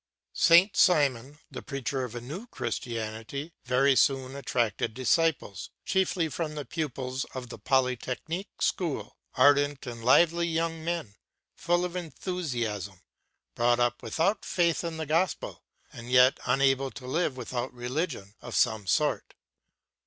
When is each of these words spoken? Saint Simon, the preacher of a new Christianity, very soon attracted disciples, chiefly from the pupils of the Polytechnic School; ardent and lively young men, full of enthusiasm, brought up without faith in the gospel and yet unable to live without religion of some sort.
Saint 0.33 0.75
Simon, 0.75 1.37
the 1.51 1.61
preacher 1.61 2.03
of 2.03 2.15
a 2.15 2.21
new 2.21 2.47
Christianity, 2.47 3.53
very 3.65 3.95
soon 3.95 4.35
attracted 4.35 4.95
disciples, 4.95 5.69
chiefly 5.85 6.27
from 6.27 6.55
the 6.55 6.65
pupils 6.65 7.23
of 7.35 7.49
the 7.49 7.59
Polytechnic 7.59 8.47
School; 8.59 9.15
ardent 9.35 9.85
and 9.85 10.03
lively 10.03 10.47
young 10.47 10.83
men, 10.83 11.13
full 11.55 11.85
of 11.85 11.95
enthusiasm, 11.95 12.99
brought 13.53 13.79
up 13.79 14.01
without 14.01 14.43
faith 14.43 14.83
in 14.83 14.97
the 14.97 15.05
gospel 15.05 15.61
and 15.93 16.09
yet 16.09 16.39
unable 16.47 16.89
to 16.89 17.05
live 17.05 17.37
without 17.37 17.71
religion 17.71 18.33
of 18.41 18.55
some 18.55 18.87
sort. 18.87 19.35